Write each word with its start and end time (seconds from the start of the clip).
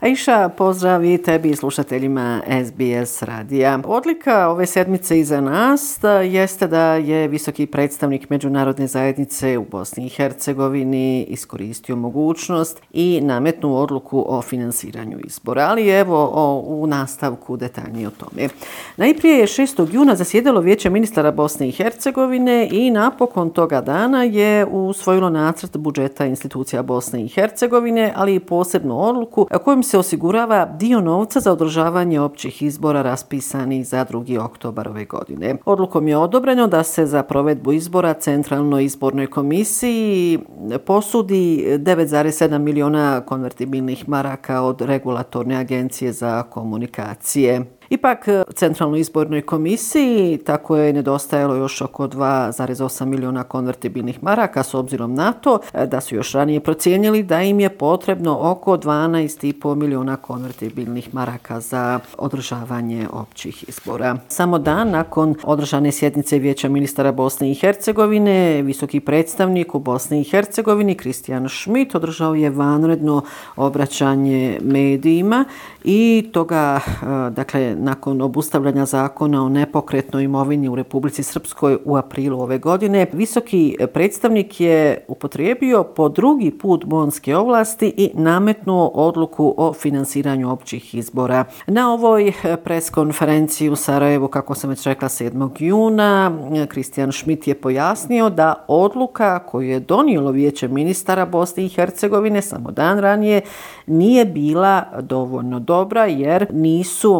Aisha, 0.00 0.48
pozdrav 0.48 1.04
i 1.04 1.18
tebi 1.18 1.56
slušateljima 1.56 2.40
SBS 2.64 3.22
radija. 3.22 3.78
Odlika 3.84 4.48
ove 4.48 4.66
sedmice 4.66 5.20
iza 5.20 5.40
nas 5.40 6.00
jeste 6.30 6.66
da 6.66 6.94
je 6.94 7.28
visoki 7.28 7.66
predstavnik 7.66 8.30
Međunarodne 8.30 8.86
zajednice 8.86 9.58
u 9.58 9.64
Bosni 9.70 10.06
i 10.06 10.08
Hercegovini 10.08 11.24
iskoristio 11.28 11.96
mogućnost 11.96 12.82
i 12.92 13.20
nametnu 13.22 13.76
odluku 13.76 14.24
o 14.28 14.42
finansiranju 14.42 15.18
izbora. 15.24 15.62
Ali 15.62 15.88
evo 15.88 16.30
o, 16.34 16.64
u 16.66 16.86
nastavku 16.86 17.56
detaljnije 17.56 18.08
o 18.08 18.10
tome. 18.10 18.48
Najprije 18.96 19.38
je 19.38 19.46
6. 19.46 19.94
juna 19.94 20.14
zasjedalo 20.14 20.60
vijeće 20.60 20.90
ministara 20.90 21.32
Bosne 21.32 21.68
i 21.68 21.72
Hercegovine 21.72 22.68
i 22.72 22.90
napokon 22.90 23.50
toga 23.50 23.80
dana 23.80 24.24
je 24.24 24.66
usvojilo 24.66 25.30
nacrt 25.30 25.76
budžeta 25.76 26.26
institucija 26.26 26.82
Bosne 26.82 27.24
i 27.24 27.28
Hercegovine, 27.28 28.12
ali 28.16 28.34
i 28.34 28.40
posebnu 28.40 29.00
odluku 29.00 29.46
kojom 29.64 29.82
se 29.90 29.98
osigurava 29.98 30.64
dio 30.64 31.00
novca 31.00 31.40
za 31.40 31.52
održavanje 31.52 32.20
općih 32.20 32.62
izbora 32.62 33.02
raspisanih 33.02 33.86
za 33.88 34.04
2. 34.04 34.44
oktobar 34.44 34.88
ove 34.88 35.04
godine. 35.04 35.56
Odlukom 35.64 36.08
je 36.08 36.16
odobreno 36.16 36.66
da 36.66 36.82
se 36.82 37.06
za 37.06 37.22
provedbu 37.22 37.72
izbora 37.72 38.14
Centralnoj 38.14 38.84
izbornoj 38.84 39.26
komisiji 39.26 40.38
posudi 40.86 41.64
9,7 41.78 42.58
miliona 42.58 43.20
konvertibilnih 43.20 44.08
maraka 44.08 44.62
od 44.62 44.80
regulatorne 44.80 45.56
agencije 45.56 46.12
za 46.12 46.42
komunikacije. 46.42 47.79
Ipak, 47.90 48.28
e, 48.28 48.42
Centralnoj 48.54 49.00
izbornoj 49.00 49.42
komisiji 49.42 50.38
tako 50.38 50.76
je 50.76 50.92
nedostajalo 50.92 51.54
još 51.54 51.80
oko 51.82 52.08
2,8 52.08 53.04
miliona 53.04 53.44
konvertibilnih 53.44 54.22
maraka 54.22 54.62
s 54.62 54.74
obzirom 54.74 55.14
na 55.14 55.32
to 55.32 55.58
e, 55.74 55.86
da 55.86 56.00
su 56.00 56.14
još 56.14 56.32
ranije 56.32 56.60
procijenili 56.60 57.22
da 57.22 57.42
im 57.42 57.60
je 57.60 57.68
potrebno 57.68 58.38
oko 58.40 58.76
12,5 58.76 59.74
miliona 59.74 60.16
konvertibilnih 60.16 61.14
maraka 61.14 61.60
za 61.60 62.00
održavanje 62.18 63.08
općih 63.12 63.64
izbora. 63.68 64.16
Samo 64.28 64.58
dan 64.58 64.90
nakon 64.90 65.34
održane 65.44 65.92
sjednice 65.92 66.38
Vijeća 66.38 66.68
ministara 66.68 67.12
Bosne 67.12 67.50
i 67.50 67.54
Hercegovine, 67.54 68.62
visoki 68.62 69.00
predstavnik 69.00 69.74
u 69.74 69.78
Bosni 69.78 70.20
i 70.20 70.24
Hercegovini, 70.24 70.94
Kristijan 70.94 71.48
Schmidt, 71.48 71.94
održao 71.94 72.34
je 72.34 72.50
vanredno 72.50 73.22
obraćanje 73.56 74.58
medijima 74.62 75.44
i 75.84 76.30
toga, 76.32 76.80
e, 76.86 77.30
dakle, 77.30 77.79
nakon 77.80 78.22
obustavljanja 78.22 78.86
zakona 78.86 79.44
o 79.44 79.48
nepokretnoj 79.48 80.24
imovini 80.24 80.68
u 80.68 80.74
Republici 80.74 81.22
Srpskoj 81.22 81.78
u 81.84 81.96
aprilu 81.96 82.40
ove 82.40 82.58
godine, 82.58 83.06
visoki 83.12 83.76
predstavnik 83.92 84.60
je 84.60 85.04
upotrijebio 85.08 85.84
po 85.84 86.08
drugi 86.08 86.50
put 86.50 86.84
bonske 86.84 87.36
ovlasti 87.36 87.94
i 87.96 88.10
nametnuo 88.14 88.90
odluku 88.94 89.54
o 89.56 89.72
finansiranju 89.72 90.52
općih 90.52 90.94
izbora. 90.94 91.44
Na 91.66 91.92
ovoj 91.92 92.32
preskonferenciji 92.64 93.68
u 93.68 93.76
Sarajevu, 93.76 94.28
kako 94.28 94.54
sam 94.54 94.70
već 94.70 94.86
rekla 94.86 95.08
7. 95.08 95.50
juna, 95.58 96.32
Kristijan 96.68 97.12
Šmit 97.12 97.48
je 97.48 97.54
pojasnio 97.54 98.30
da 98.30 98.64
odluka 98.68 99.38
koju 99.38 99.68
je 99.68 99.80
donijelo 99.80 100.30
vijeće 100.30 100.68
ministara 100.68 101.26
Bosne 101.26 101.64
i 101.64 101.68
Hercegovine 101.68 102.42
samo 102.42 102.70
dan 102.70 102.98
ranije 102.98 103.40
nije 103.86 104.24
bila 104.24 104.84
dovoljno 105.00 105.60
dobra 105.60 106.06
jer 106.06 106.46
nisu 106.52 107.14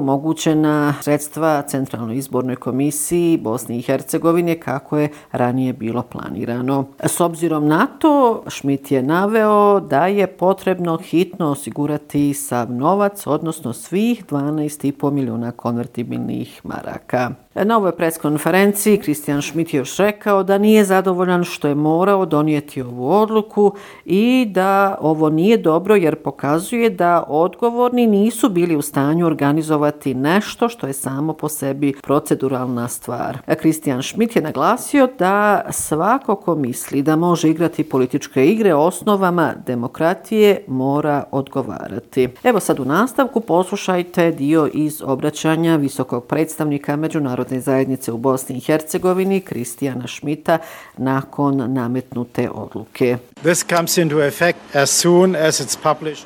omogućena 0.50 0.94
sredstva 1.02 1.62
Centralnoj 1.62 2.16
izbornoj 2.16 2.56
komisiji 2.56 3.38
Bosne 3.38 3.78
i 3.78 3.82
Hercegovine 3.82 4.60
kako 4.60 4.98
je 4.98 5.08
ranije 5.32 5.72
bilo 5.72 6.02
planirano. 6.02 6.84
S 7.04 7.20
obzirom 7.20 7.66
na 7.66 7.86
to, 7.86 8.42
Schmidt 8.46 8.90
je 8.90 9.02
naveo 9.02 9.80
da 9.80 10.06
je 10.06 10.26
potrebno 10.26 10.96
hitno 10.96 11.50
osigurati 11.50 12.34
sav 12.34 12.72
novac, 12.72 13.26
odnosno 13.26 13.72
svih 13.72 14.24
12,5 14.26 15.10
milijuna 15.10 15.52
konvertibilnih 15.52 16.60
maraka. 16.64 17.30
Na 17.54 17.76
ovoj 17.76 17.92
preskonferenciji 17.92 18.98
Kristijan 18.98 19.42
Schmidt 19.42 19.74
je 19.74 19.78
još 19.78 19.96
rekao 19.96 20.42
da 20.42 20.58
nije 20.58 20.84
zadovoljan 20.84 21.44
što 21.44 21.68
je 21.68 21.74
morao 21.74 22.26
donijeti 22.26 22.82
ovu 22.82 23.10
odluku 23.10 23.72
i 24.04 24.46
da 24.50 24.96
ovo 25.00 25.30
nije 25.30 25.56
dobro 25.56 25.94
jer 25.96 26.16
pokazuje 26.16 26.90
da 26.90 27.24
odgovorni 27.28 28.06
nisu 28.06 28.48
bili 28.48 28.76
u 28.76 28.82
stanju 28.82 29.26
organizovati 29.26 30.14
nešto 30.14 30.39
što 30.40 30.86
je 30.86 30.92
samo 30.92 31.32
po 31.32 31.48
sebi 31.48 31.94
proceduralna 32.02 32.88
stvar. 32.88 33.38
Kristijan 33.60 34.02
Schmidt 34.02 34.36
je 34.36 34.42
naglasio 34.42 35.08
da 35.18 35.64
svako 35.70 36.36
ko 36.36 36.54
misli 36.54 37.02
da 37.02 37.16
može 37.16 37.50
igrati 37.50 37.84
političke 37.84 38.46
igre 38.46 38.74
osnovama 38.74 39.54
demokratije 39.66 40.64
mora 40.68 41.24
odgovarati. 41.30 42.28
Evo 42.44 42.60
sad 42.60 42.80
u 42.80 42.84
nastavku 42.84 43.40
poslušajte 43.40 44.30
dio 44.30 44.70
iz 44.72 45.02
obraćanja 45.04 45.76
visokog 45.76 46.24
predstavnika 46.24 46.96
Međunarodne 46.96 47.60
zajednice 47.60 48.12
u 48.12 48.18
Bosni 48.18 48.56
i 48.56 48.60
Hercegovini, 48.60 49.40
Kristijana 49.40 50.06
Šmita, 50.06 50.58
nakon 50.96 51.72
nametnute 51.72 52.50
odluke. 52.50 53.16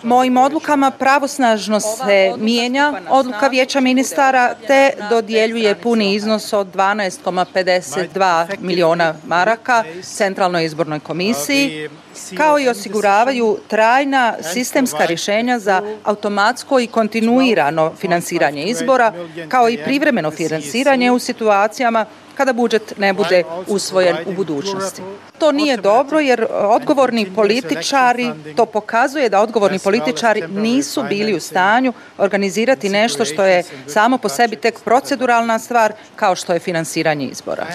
Mojim 0.03 0.37
odlukama 0.37 0.91
pravosnažno 0.91 1.81
se 1.81 2.35
mijenja 2.39 2.93
odluka 3.11 3.49
vijeća 3.49 3.81
ministara 4.05 4.55
te 4.67 4.91
dodjeljuje 5.11 5.75
puni 5.75 6.15
iznos 6.15 6.53
od 6.53 6.67
12,52 6.75 8.59
miliona 8.61 9.15
maraka 9.27 9.85
Centralnoj 10.03 10.65
izbornoj 10.65 11.01
komisiji 11.01 11.89
kao 12.37 12.59
i 12.59 12.69
osiguravaju 12.69 13.59
trajna 13.69 14.35
sistemska 14.53 15.05
rješenja 15.05 15.59
za 15.59 15.83
automatsko 16.05 16.81
i 16.81 16.87
kontinuirano 16.87 17.93
finansiranje 17.99 18.65
izbora, 18.65 19.13
kao 19.49 19.69
i 19.69 19.79
privremeno 19.85 20.31
finansiranje 20.31 21.11
u 21.11 21.19
situacijama 21.19 22.07
kada 22.37 22.53
budžet 22.53 22.95
ne 22.99 23.13
bude 23.13 23.43
usvojen 23.67 24.17
u 24.27 24.33
budućnosti. 24.33 25.03
To 25.39 25.53
nije 25.53 25.77
dobro 25.77 26.21
jer 26.21 26.47
odgovorni 26.51 27.35
političari, 27.35 28.31
to 28.57 28.67
pokazuje 28.67 29.29
da 29.29 29.41
odgovorni 29.41 29.79
političari 29.79 30.43
nisu 30.49 31.05
bili 31.09 31.35
u 31.35 31.41
stanju 31.41 31.93
organizirati 32.19 32.89
nešto 32.89 33.25
što 33.25 33.45
je 33.45 33.63
samo 33.87 34.19
po 34.19 34.29
sebi 34.29 34.57
tek 34.57 34.81
proceduralna 34.81 35.59
stvar 35.59 35.93
kao 36.17 36.37
što 36.37 36.53
je 36.53 36.59
finansiranje 36.59 37.27
izbora. 37.27 37.67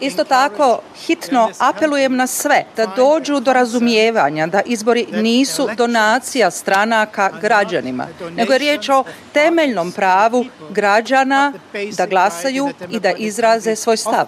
Isto 0.00 0.24
tako, 0.24 0.78
hitno 1.06 1.50
apelujem 1.58 2.16
na 2.16 2.26
sve 2.26 2.64
da 2.76 2.86
dođu 2.86 3.40
do 3.40 3.52
razumijevanja 3.52 4.46
da 4.46 4.60
izbori 4.66 5.06
nisu 5.12 5.68
donacija 5.76 6.50
stranaka 6.50 7.30
građanima, 7.40 8.06
nego 8.36 8.52
je 8.52 8.58
riječ 8.58 8.88
o 8.88 9.04
temeljnom 9.32 9.92
pravu 9.92 10.44
građana 10.70 11.52
da 11.96 12.06
glasaju 12.06 12.68
i 12.90 13.00
da 13.00 13.12
izraze 13.12 13.76
svoj 13.76 13.96
stav 13.96 14.26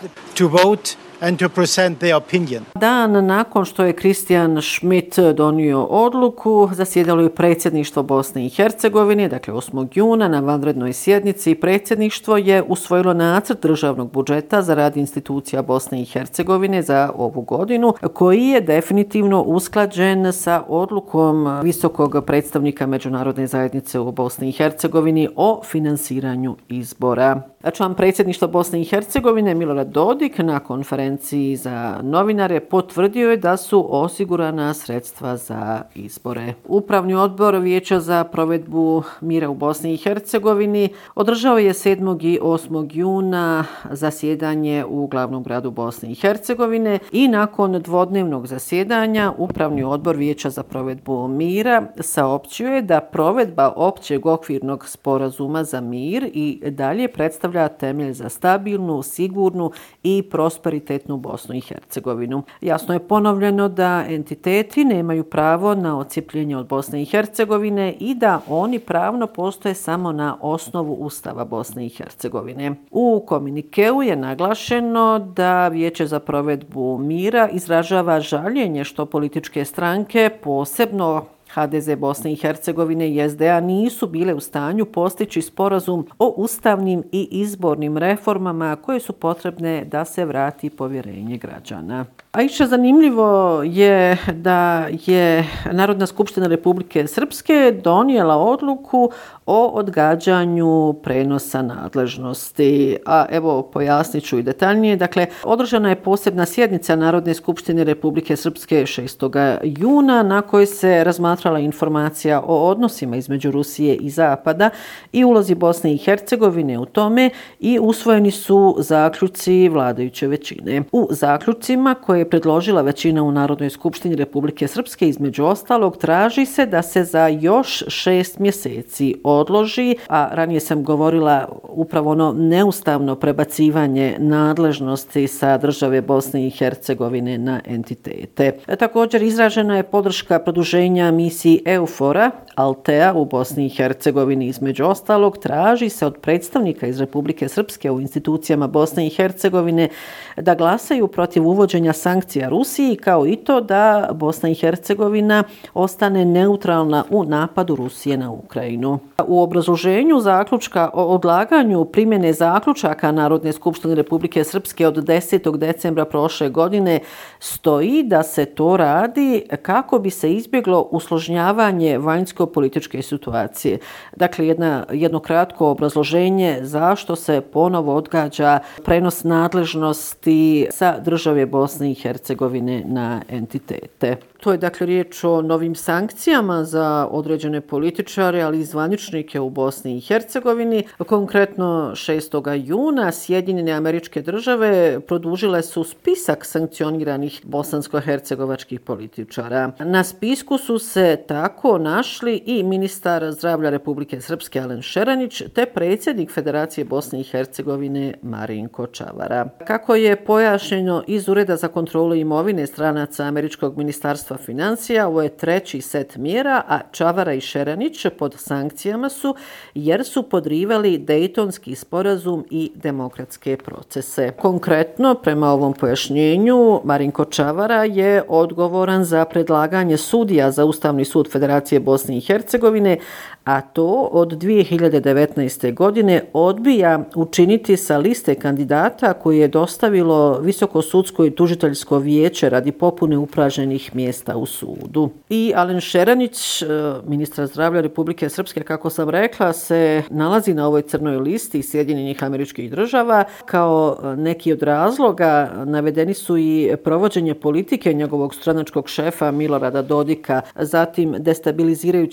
and 1.24 1.38
to 1.38 1.48
present 1.48 1.98
their 1.98 2.16
opinion. 2.16 2.64
Dan 2.74 3.26
nakon 3.26 3.64
što 3.64 3.84
je 3.84 3.92
Kristijan 3.92 4.62
Schmidt 4.62 5.18
donio 5.18 5.82
odluku, 5.82 6.70
zasjedalo 6.72 7.22
je 7.22 7.34
predsjedništvo 7.34 8.02
Bosne 8.02 8.46
i 8.46 8.48
Hercegovine, 8.48 9.28
dakle 9.28 9.54
8. 9.54 9.88
juna 9.94 10.28
na 10.28 10.40
vanrednoj 10.40 10.92
sjednici 10.92 11.54
predsjedništvo 11.54 12.36
je 12.36 12.62
usvojilo 12.62 13.14
nacrt 13.14 13.62
državnog 13.62 14.12
budžeta 14.12 14.62
za 14.62 14.74
rad 14.74 14.96
institucija 14.96 15.62
Bosne 15.62 16.02
i 16.02 16.04
Hercegovine 16.04 16.82
za 16.82 17.10
ovu 17.16 17.40
godinu, 17.40 17.94
koji 18.12 18.46
je 18.46 18.60
definitivno 18.60 19.42
usklađen 19.42 20.32
sa 20.32 20.64
odlukom 20.68 21.60
visokog 21.62 22.24
predstavnika 22.26 22.86
Međunarodne 22.86 23.46
zajednice 23.46 23.98
u 23.98 24.12
Bosni 24.12 24.48
i 24.48 24.52
Hercegovini 24.52 25.28
o 25.36 25.62
finansiranju 25.64 26.56
izbora. 26.68 27.53
Član 27.72 27.94
predsjedništva 27.94 28.48
Bosne 28.48 28.80
i 28.80 28.84
Hercegovine 28.84 29.54
Milorad 29.54 29.86
Dodik 29.86 30.38
na 30.38 30.60
konferenciji 30.60 31.56
za 31.56 32.00
novinare 32.02 32.60
potvrdio 32.60 33.30
je 33.30 33.36
da 33.36 33.56
su 33.56 33.86
osigurana 33.90 34.74
sredstva 34.74 35.36
za 35.36 35.82
izbore. 35.94 36.54
Upravni 36.68 37.14
odbor 37.14 37.56
Vijeća 37.56 38.00
za 38.00 38.24
provedbu 38.24 39.02
mira 39.20 39.50
u 39.50 39.54
Bosni 39.54 39.94
i 39.94 39.96
Hercegovini 39.96 40.88
održao 41.14 41.58
je 41.58 41.72
7. 41.72 42.24
i 42.24 42.38
8. 42.42 42.88
juna 42.92 43.64
zasjedanje 43.90 44.84
u 44.88 45.06
glavnom 45.06 45.42
gradu 45.42 45.70
Bosne 45.70 46.10
i 46.10 46.14
Hercegovine 46.14 46.98
i 47.12 47.28
nakon 47.28 47.72
dvodnevnog 47.82 48.46
zasjedanja 48.46 49.32
Upravni 49.38 49.84
odbor 49.84 50.16
Vijeća 50.16 50.50
za 50.50 50.62
provedbu 50.62 51.28
mira 51.28 51.86
saopćio 52.00 52.68
je 52.68 52.82
da 52.82 53.00
provedba 53.00 53.72
općeg 53.76 54.26
okvirnog 54.26 54.88
sporazuma 54.88 55.64
za 55.64 55.80
mir 55.80 56.30
i 56.32 56.60
dalje 56.70 57.08
predstavlja 57.08 57.53
predstavlja 57.54 57.68
temelj 57.68 58.12
za 58.12 58.28
stabilnu, 58.28 59.02
sigurnu 59.02 59.70
i 60.02 60.22
prosperitetnu 60.22 61.16
Bosnu 61.16 61.54
i 61.54 61.60
Hercegovinu. 61.60 62.42
Jasno 62.60 62.94
je 62.94 63.08
ponovljeno 63.08 63.68
da 63.68 64.04
entiteti 64.08 64.84
nemaju 64.84 65.24
pravo 65.24 65.74
na 65.74 65.98
ocijepljenje 65.98 66.56
od 66.56 66.66
Bosne 66.66 67.02
i 67.02 67.04
Hercegovine 67.04 67.94
i 68.00 68.14
da 68.14 68.40
oni 68.48 68.78
pravno 68.78 69.26
postoje 69.26 69.74
samo 69.74 70.12
na 70.12 70.36
osnovu 70.40 70.94
Ustava 70.94 71.44
Bosne 71.44 71.86
i 71.86 71.88
Hercegovine. 71.88 72.74
U 72.90 73.24
komunikeu 73.26 74.02
je 74.02 74.16
naglašeno 74.16 75.18
da 75.18 75.68
Vijeće 75.68 76.06
za 76.06 76.20
provedbu 76.20 76.98
mira 76.98 77.48
izražava 77.48 78.20
žaljenje 78.20 78.84
što 78.84 79.06
političke 79.06 79.64
stranke 79.64 80.30
posebno 80.42 81.24
HDZ 81.54 81.96
Bosne 81.98 82.32
i 82.32 82.36
Hercegovine 82.36 83.10
i 83.10 83.30
SDA 83.30 83.60
nisu 83.60 84.06
bile 84.06 84.34
u 84.34 84.40
stanju 84.40 84.84
postići 84.84 85.42
sporazum 85.42 86.06
o 86.18 86.34
ustavnim 86.36 87.02
i 87.12 87.28
izbornim 87.30 87.98
reformama 87.98 88.76
koje 88.76 89.00
su 89.00 89.12
potrebne 89.12 89.84
da 89.84 90.04
se 90.04 90.24
vrati 90.24 90.70
povjerenje 90.70 91.38
građana. 91.38 92.04
A 92.34 92.42
iša 92.42 92.66
zanimljivo 92.66 93.62
je 93.64 94.18
da 94.32 94.88
je 95.06 95.46
Narodna 95.72 96.06
skupština 96.06 96.46
Republike 96.46 97.06
Srpske 97.06 97.80
donijela 97.84 98.36
odluku 98.36 99.10
o 99.46 99.66
odgađanju 99.66 100.94
prenosa 101.02 101.62
nadležnosti. 101.62 102.96
A 103.06 103.26
evo 103.30 103.62
pojasnit 103.62 104.24
ću 104.24 104.38
i 104.38 104.42
detaljnije. 104.42 104.96
Dakle, 104.96 105.26
održana 105.44 105.88
je 105.88 106.02
posebna 106.02 106.46
sjednica 106.46 106.96
Narodne 106.96 107.34
skupštine 107.34 107.84
Republike 107.84 108.36
Srpske 108.36 108.82
6. 108.82 109.58
juna 109.62 110.22
na 110.22 110.42
kojoj 110.42 110.66
se 110.66 111.04
razmatrala 111.04 111.58
informacija 111.58 112.42
o 112.46 112.68
odnosima 112.68 113.16
između 113.16 113.50
Rusije 113.50 113.94
i 113.94 114.10
Zapada 114.10 114.70
i 115.12 115.24
ulozi 115.24 115.54
Bosne 115.54 115.94
i 115.94 115.98
Hercegovine 115.98 116.78
u 116.78 116.84
tome 116.84 117.30
i 117.60 117.78
usvojeni 117.78 118.30
su 118.30 118.76
zaključci 118.78 119.68
vladajuće 119.68 120.26
većine. 120.26 120.82
U 120.92 121.08
zaključcima 121.10 121.94
koje 121.94 122.23
je 122.24 122.30
predložila 122.30 122.82
većina 122.82 123.22
u 123.22 123.32
Narodnoj 123.32 123.70
skupštini 123.70 124.16
Republike 124.16 124.68
Srpske 124.68 125.08
između 125.08 125.44
ostalog 125.44 125.96
traži 125.96 126.46
se 126.46 126.66
da 126.66 126.82
se 126.82 127.04
za 127.04 127.28
još 127.28 127.82
šest 127.88 128.38
mjeseci 128.38 129.14
odloži, 129.24 129.96
a 130.08 130.28
ranije 130.32 130.60
sam 130.60 130.84
govorila 130.84 131.48
upravo 131.62 132.10
ono 132.10 132.32
neustavno 132.32 133.16
prebacivanje 133.16 134.16
nadležnosti 134.18 135.26
sa 135.28 135.58
države 135.58 136.00
Bosne 136.00 136.46
i 136.46 136.50
Hercegovine 136.50 137.38
na 137.38 137.60
entitete. 137.64 138.52
E, 138.68 138.76
također 138.76 139.22
izražena 139.22 139.76
je 139.76 139.82
podrška 139.82 140.38
produženja 140.38 141.10
misiji 141.10 141.62
EUFORA, 141.64 142.30
Altea 142.54 143.14
u 143.14 143.24
Bosni 143.24 143.66
i 143.66 143.68
Hercegovini 143.68 144.46
između 144.46 144.84
ostalog, 144.84 145.38
traži 145.38 145.88
se 145.88 146.06
od 146.06 146.18
predstavnika 146.18 146.86
iz 146.86 147.00
Republike 147.00 147.48
Srpske 147.48 147.90
u 147.90 148.00
institucijama 148.00 148.66
Bosne 148.66 149.06
i 149.06 149.10
Hercegovine 149.10 149.88
da 150.36 150.54
glasaju 150.54 151.08
protiv 151.08 151.48
uvođenja 151.48 151.92
sankcija 151.92 152.48
Rusiji 152.48 152.96
kao 152.96 153.26
i 153.26 153.36
to 153.36 153.60
da 153.60 154.10
Bosna 154.12 154.48
i 154.48 154.54
Hercegovina 154.54 155.44
ostane 155.74 156.24
neutralna 156.24 157.04
u 157.10 157.24
napadu 157.24 157.76
Rusije 157.76 158.16
na 158.16 158.30
Ukrajinu. 158.30 158.98
U 159.26 159.42
obrazloženju 159.42 160.20
zaključka 160.20 160.90
o 160.92 161.04
odlaganju 161.04 161.84
primjene 161.84 162.32
zaključaka 162.32 163.12
Narodne 163.12 163.52
skupštine 163.52 163.94
Republike 163.94 164.44
Srpske 164.44 164.86
od 164.86 164.96
10. 164.96 165.56
decembra 165.56 166.04
prošle 166.04 166.48
godine 166.48 167.00
stoji 167.38 168.02
da 168.02 168.22
se 168.22 168.44
to 168.44 168.76
radi 168.76 169.46
kako 169.62 169.98
bi 169.98 170.10
se 170.10 170.32
izbjeglo 170.32 170.88
usložnjavanje 170.90 171.98
vanjsko-političke 172.44 173.02
situacije. 173.02 173.78
Dakle, 174.16 174.46
jedna, 174.46 174.86
jedno 174.92 175.20
kratko 175.20 175.66
obrazloženje 175.70 176.58
zašto 176.62 177.16
se 177.16 177.40
ponovo 177.40 177.94
odgađa 177.94 178.58
prenos 178.84 179.24
nadležnosti 179.24 180.66
sa 180.70 180.98
države 180.98 181.46
Bosne 181.46 181.90
i 181.90 181.94
Hercegovine 181.94 182.82
na 182.86 183.22
entitete. 183.28 184.16
To 184.44 184.52
je 184.52 184.58
dakle 184.58 184.86
riječ 184.86 185.24
o 185.24 185.42
novim 185.42 185.74
sankcijama 185.74 186.64
za 186.64 187.08
određene 187.10 187.60
političare, 187.60 188.42
ali 188.42 188.60
i 188.60 188.64
zvaničnike 188.64 189.40
u 189.40 189.50
Bosni 189.50 189.96
i 189.96 190.00
Hercegovini. 190.00 190.84
Konkretno 191.06 191.92
6. 191.94 192.62
juna 192.66 193.12
Sjedinjene 193.12 193.72
američke 193.72 194.22
države 194.22 195.00
produžile 195.00 195.62
su 195.62 195.84
spisak 195.84 196.44
sankcioniranih 196.44 197.40
bosansko-hercegovačkih 197.44 198.80
političara. 198.80 199.72
Na 199.78 200.04
spisku 200.04 200.58
su 200.58 200.78
se 200.78 201.16
tako 201.28 201.78
našli 201.78 202.33
i 202.46 202.62
ministar 202.62 203.32
zdravlja 203.32 203.70
Republike 203.70 204.20
Srpske 204.20 204.60
Alen 204.60 204.82
Šeranić 204.82 205.42
te 205.54 205.66
predsjednik 205.66 206.30
Federacije 206.30 206.84
Bosne 206.84 207.20
i 207.20 207.24
Hercegovine 207.24 208.14
Marinko 208.22 208.86
Čavara. 208.86 209.48
Kako 209.66 209.94
je 209.94 210.16
pojašnjeno 210.16 211.04
iz 211.06 211.28
Ureda 211.28 211.56
za 211.56 211.68
kontrolu 211.68 212.14
imovine 212.14 212.66
stranaca 212.66 213.24
Američkog 213.24 213.76
ministarstva 213.78 214.04
Ministarstva 214.04 214.36
financija. 214.36 215.08
Ovo 215.08 215.22
je 215.22 215.28
treći 215.28 215.80
set 215.80 216.16
mjera, 216.16 216.62
a 216.68 216.80
Čavara 216.92 217.32
i 217.32 217.40
Šeranić 217.40 218.06
pod 218.18 218.34
sankcijama 218.38 219.08
su 219.08 219.34
jer 219.74 220.04
su 220.04 220.22
podrivali 220.22 220.98
Dejtonski 220.98 221.74
sporazum 221.74 222.44
i 222.50 222.72
demokratske 222.74 223.56
procese. 223.56 224.32
Konkretno, 224.38 225.14
prema 225.14 225.50
ovom 225.50 225.72
pojašnjenju, 225.72 226.80
Marinko 226.84 227.24
Čavara 227.24 227.84
je 227.84 228.22
odgovoran 228.28 229.04
za 229.04 229.24
predlaganje 229.24 229.96
sudija 229.96 230.50
za 230.50 230.64
Ustavni 230.64 231.04
sud 231.04 231.32
Federacije 231.32 231.80
Bosne 231.80 232.16
i 232.16 232.20
Hercegovine, 232.26 232.96
a 233.44 233.60
to 233.60 234.08
od 234.12 234.32
2019. 234.32 235.74
godine 235.74 236.22
odbija 236.32 237.04
učiniti 237.14 237.76
sa 237.76 237.98
liste 237.98 238.34
kandidata 238.34 239.12
koje 239.12 239.38
je 239.38 239.48
dostavilo 239.48 240.38
Visokosudsko 240.38 241.24
i 241.24 241.30
tužiteljsko 241.30 241.98
vijeće 241.98 242.48
radi 242.48 242.72
popune 242.72 243.18
upraženih 243.18 243.96
mjesta 243.96 244.36
u 244.36 244.46
sudu. 244.46 245.10
I 245.28 245.52
Alen 245.56 245.80
Šeranić, 245.80 246.62
e, 246.62 246.66
ministar 247.06 247.34
ministra 247.34 247.46
zdravlja 247.46 247.80
Republike 247.80 248.28
Srpske, 248.28 248.62
kako 248.62 248.90
sam 248.90 249.08
rekla, 249.08 249.52
se 249.52 250.02
nalazi 250.10 250.54
na 250.54 250.66
ovoj 250.66 250.82
crnoj 250.82 251.16
listi 251.16 251.62
Sjedinjenih 251.62 252.24
američkih 252.24 252.70
država. 252.70 253.24
Kao 253.44 253.98
neki 254.16 254.52
od 254.52 254.62
razloga 254.62 255.50
navedeni 255.64 256.14
su 256.14 256.38
i 256.38 256.76
provođenje 256.84 257.34
politike 257.34 257.92
njegovog 257.92 258.34
stranačkog 258.34 258.88
šefa 258.88 259.30
Milorada 259.30 259.82
Dodika, 259.82 260.40
zatim 260.54 261.14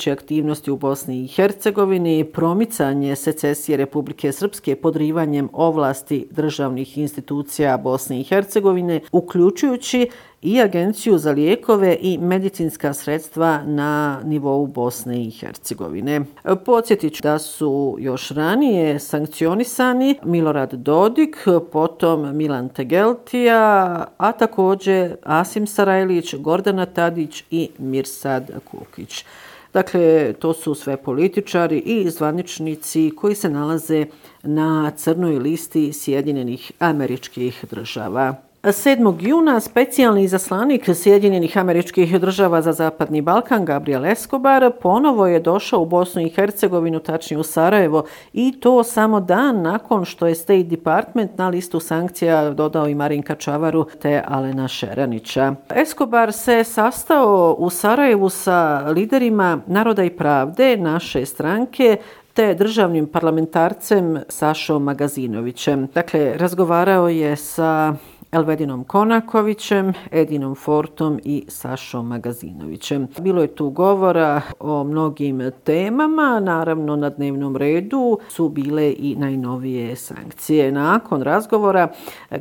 buduće 0.01 0.11
aktivnosti 0.11 0.71
u 0.71 0.77
Bosni 0.77 1.23
i 1.23 1.27
Hercegovini, 1.27 2.23
promicanje 2.23 3.15
secesije 3.15 3.77
Republike 3.77 4.31
Srpske 4.31 4.75
podrivanjem 4.75 5.49
ovlasti 5.53 6.27
državnih 6.31 6.97
institucija 6.97 7.77
Bosne 7.77 8.19
i 8.19 8.23
Hercegovine, 8.23 8.99
uključujući 9.11 10.09
i 10.41 10.61
Agenciju 10.61 11.17
za 11.17 11.31
lijekove 11.31 11.97
i 12.01 12.17
medicinska 12.17 12.93
sredstva 12.93 13.61
na 13.65 14.21
nivou 14.23 14.67
Bosne 14.67 15.21
i 15.21 15.31
Hercegovine. 15.31 16.21
Podsjetit 16.65 17.13
ću 17.13 17.23
da 17.23 17.39
su 17.39 17.97
još 17.99 18.31
ranije 18.31 18.99
sankcionisani 18.99 20.15
Milorad 20.23 20.73
Dodik, 20.73 21.37
potom 21.71 22.37
Milan 22.37 22.69
Tegeltija, 22.69 24.05
a 24.17 24.31
također 24.31 25.15
Asim 25.23 25.67
Sarajlić, 25.67 26.35
Gordana 26.35 26.85
Tadić 26.85 27.43
i 27.51 27.69
Mirsad 27.77 28.51
Kukić. 28.71 29.25
Dakle, 29.73 30.33
to 30.33 30.53
su 30.53 30.75
sve 30.75 30.97
političari 30.97 31.77
i 31.79 32.09
zvaničnici 32.09 33.11
koji 33.15 33.35
se 33.35 33.49
nalaze 33.49 34.05
na 34.43 34.91
crnoj 34.97 35.39
listi 35.39 35.93
Sjedinjenih 35.93 36.71
američkih 36.79 37.65
država. 37.71 38.50
7. 38.63 39.15
juna 39.19 39.59
specijalni 39.59 40.27
zaslanik 40.27 40.89
Sjedinjenih 40.95 41.57
američkih 41.57 42.19
država 42.19 42.61
za 42.61 42.71
Zapadni 42.71 43.21
Balkan, 43.21 43.65
Gabriel 43.65 44.05
Escobar, 44.05 44.71
ponovo 44.81 45.27
je 45.27 45.39
došao 45.39 45.81
u 45.81 45.85
Bosnu 45.85 46.21
i 46.21 46.29
Hercegovinu, 46.29 46.99
tačnije 46.99 47.39
u 47.39 47.43
Sarajevo, 47.43 48.03
i 48.33 48.59
to 48.59 48.83
samo 48.83 49.19
dan 49.19 49.61
nakon 49.61 50.05
što 50.05 50.27
je 50.27 50.35
State 50.35 50.63
Department 50.63 51.37
na 51.37 51.49
listu 51.49 51.79
sankcija 51.79 52.49
dodao 52.49 52.87
i 52.87 52.95
Marinka 52.95 53.35
Čavaru 53.35 53.85
te 54.01 54.23
Alena 54.27 54.67
Šeranića. 54.67 55.55
Escobar 55.75 56.33
se 56.33 56.63
sastao 56.63 57.55
u 57.59 57.69
Sarajevu 57.69 58.29
sa 58.29 58.83
liderima 58.87 59.59
Naroda 59.67 60.03
i 60.03 60.09
pravde 60.09 60.77
naše 60.77 61.25
stranke, 61.25 61.97
te 62.33 62.53
državnim 62.53 63.07
parlamentarcem 63.07 64.19
Sašom 64.29 64.83
Magazinovićem. 64.83 65.87
Dakle, 65.93 66.33
razgovarao 66.37 67.09
je 67.09 67.35
sa 67.35 67.95
Elvedinom 68.31 68.83
Konakovićem, 68.83 69.93
Edinom 70.11 70.55
Fortom 70.55 71.19
i 71.23 71.45
Sašom 71.47 72.07
Magazinovićem. 72.07 73.07
Bilo 73.19 73.41
je 73.41 73.55
tu 73.55 73.69
govora 73.69 74.41
o 74.59 74.83
mnogim 74.83 75.51
temama, 75.63 76.39
naravno 76.39 76.95
na 76.95 77.09
dnevnom 77.09 77.55
redu 77.55 78.19
su 78.29 78.49
bile 78.49 78.93
i 78.97 79.15
najnovije 79.15 79.95
sankcije. 79.95 80.71
Nakon 80.71 81.21
razgovora 81.21 81.87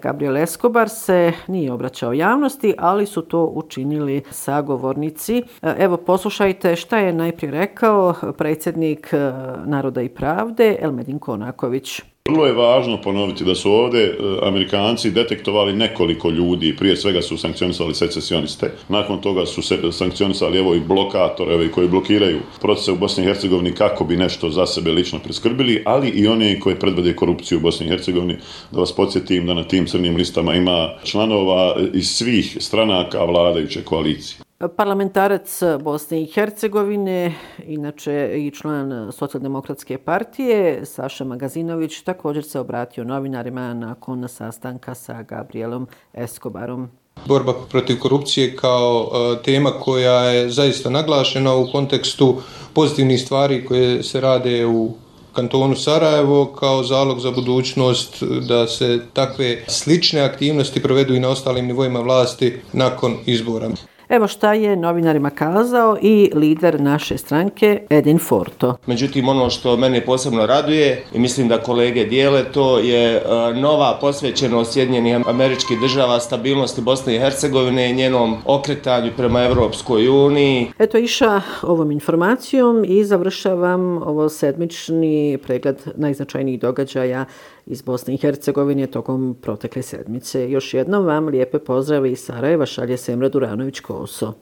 Gabriel 0.03 0.37
Escobar 0.37 0.89
se 0.89 1.33
nije 1.47 1.73
obraćao 1.73 2.13
javnosti, 2.13 2.75
ali 2.79 3.07
su 3.07 3.23
to 3.23 3.45
učinili 3.45 4.23
sagovornici. 4.31 5.43
Evo 5.63 5.97
poslušajte 5.97 6.77
šta 6.77 6.99
je 6.99 7.13
najprije 7.13 7.51
rekao 7.51 8.15
predsjednik 8.39 9.09
eh, 9.13 9.33
Naroda 9.65 10.03
i 10.03 10.09
pravde 10.09 10.77
Elmedin 10.81 11.19
Konaković. 11.19 12.03
Vrlo 12.29 12.47
je 12.47 12.53
važno 12.53 13.01
ponoviti 13.03 13.45
da 13.45 13.55
su 13.55 13.73
ovde 13.73 14.03
e, 14.03 14.17
Amerikanci 14.43 15.11
detektovali 15.11 15.73
nekoliko 15.73 16.31
ljudi, 16.31 16.77
prije 16.77 16.97
svega 16.97 17.23
su 17.23 17.37
sankcionisali 17.37 17.95
secesioniste, 17.95 18.73
nakon 18.89 19.21
toga 19.21 19.47
su 19.47 19.63
se 19.63 19.79
sankcionisali 19.93 20.59
evo 20.59 20.75
i 20.75 20.81
blokatore 20.81 21.55
evo, 21.55 21.65
koji 21.75 21.89
blokiraju 21.89 22.41
procese 22.61 22.93
u 22.93 22.97
Bosni 22.97 23.25
i 23.25 23.27
Hercegovini 23.27 23.73
kako 23.73 24.05
bi 24.05 24.17
nešto 24.17 24.51
za 24.51 24.67
sebe 24.67 24.91
lično 24.91 25.19
preskrbili, 25.19 25.83
ali 25.87 26.09
i 26.09 26.27
oni 26.27 26.61
koji 26.61 26.77
predvede 26.77 27.17
korupciju 27.17 27.59
u 27.59 27.63
Bosni 27.63 27.87
i 27.87 27.89
Hercegovini. 27.89 28.37
Da 28.71 28.81
vas 28.81 28.93
podsjetim 28.93 29.47
da 29.47 29.55
na 29.55 29.65
tim 29.65 29.87
crnim 29.87 30.17
listama 30.17 30.55
ima 30.55 30.91
članova 31.05 31.77
iz 31.95 32.09
svih 32.09 32.57
stranaka 32.61 33.25
vladajuće 33.25 33.83
koalicije. 33.85 34.50
Parlamentarac 34.69 35.61
Bosne 35.83 36.23
i 36.23 36.27
Hercegovine, 36.27 37.35
inače 37.67 38.31
i 38.35 38.51
član 38.51 39.13
Socijaldemokratske 39.13 39.99
partije, 39.99 40.87
Saša 40.87 41.25
Magazinović, 41.25 42.01
također 42.01 42.45
se 42.45 42.61
obratio 42.61 43.05
novinarima 43.05 43.75
nakon 43.75 44.29
sastanka 44.29 44.95
sa 44.95 45.23
Gabrielom 45.23 45.89
Escobarom. 46.13 46.89
Borba 47.27 47.55
protiv 47.71 47.99
korupcije 47.99 48.57
kao 48.57 49.11
e, 49.13 49.43
tema 49.43 49.71
koja 49.71 50.25
je 50.25 50.51
zaista 50.51 50.91
naglašena 50.91 51.55
u 51.55 51.67
kontekstu 51.73 52.37
pozitivnih 52.75 53.23
stvari 53.23 53.65
koje 53.67 54.03
se 54.03 54.21
rade 54.21 54.67
u 54.67 54.93
kantonu 55.33 55.77
Sarajevo 55.77 56.47
kao 56.47 56.83
zalog 56.83 57.21
za 57.21 57.31
budućnost 57.31 58.23
da 58.49 58.67
se 58.67 59.01
takve 59.13 59.65
slične 59.67 60.21
aktivnosti 60.21 60.83
provedu 60.83 61.15
i 61.15 61.21
na 61.21 61.29
ostalim 61.29 61.67
nivoima 61.67 62.01
vlasti 62.01 62.61
nakon 62.73 63.17
izbora. 63.27 63.71
Evo 64.11 64.29
šta 64.29 64.53
je 64.53 64.77
novinarima 64.77 65.31
kazao 65.31 65.97
i 66.03 66.31
lider 66.35 66.81
naše 66.81 67.19
stranke 67.19 67.83
Edin 67.91 68.19
Forto. 68.19 68.77
Međutim, 68.87 69.29
ono 69.29 69.51
što 69.51 69.77
mene 69.77 70.01
posebno 70.01 70.47
raduje 70.47 71.05
i 71.15 71.19
mislim 71.19 71.49
da 71.49 71.63
kolege 71.63 72.05
dijele 72.05 72.53
to 72.53 72.79
je 72.79 73.17
e, 73.17 73.21
nova 73.55 73.99
posvećenost 74.01 74.73
Sjedinjenih 74.73 75.29
američkih 75.29 75.81
država 75.81 76.21
stabilnosti 76.21 76.81
Bosne 76.81 77.17
i 77.17 77.19
Hercegovine 77.19 77.91
i 77.91 77.95
njenom 77.95 78.37
okretanju 78.45 79.11
prema 79.17 79.43
Evropskoj 79.43 80.09
uniji. 80.09 80.73
Eto 80.79 80.99
iša 80.99 81.41
ovom 81.63 81.91
informacijom 81.91 82.85
i 82.89 83.05
završavam 83.05 84.03
ovo 84.03 84.29
sedmični 84.29 85.39
pregled 85.43 85.77
najznačajnijih 85.97 86.61
događaja 86.61 87.25
iz 87.71 87.83
Bosne 87.83 88.15
i 88.15 88.17
Hercegovine 88.17 88.87
tokom 88.87 89.37
protekle 89.43 89.83
sedmice. 89.83 90.51
Još 90.51 90.75
jednom 90.75 91.07
vam 91.07 91.29
lijepe 91.29 91.59
pozdrave 91.59 92.13
iz 92.13 92.19
Sarajeva 92.19 92.67
šalje 92.67 92.97
Semra 92.97 93.29
Duranović-Koso. 93.31 94.33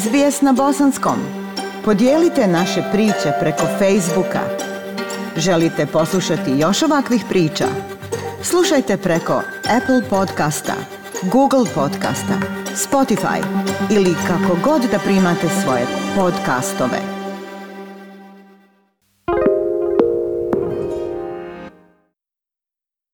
SBS 0.00 0.40
na 0.40 0.52
bosanskom. 0.52 1.18
Podijelite 1.84 2.46
naše 2.46 2.82
priče 2.92 3.32
preko 3.40 3.66
Facebooka. 3.78 4.40
Želite 5.36 5.86
poslušati 5.92 6.50
još 6.58 6.82
ovakvih 6.82 7.24
priča? 7.28 7.66
Slušajte 8.42 8.96
preko 8.96 9.42
Apple 9.76 10.08
podcasta, 10.10 10.74
Google 11.32 11.66
podcasta, 11.74 12.36
Spotify 12.74 13.44
ili 13.90 14.14
kako 14.28 14.56
god 14.64 14.82
da 14.90 14.98
primate 14.98 15.48
svoje 15.62 15.86
podcastove. 16.16 17.13